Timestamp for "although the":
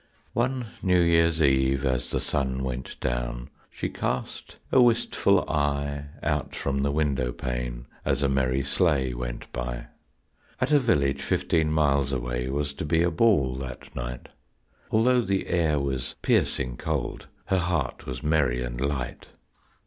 14.89-15.45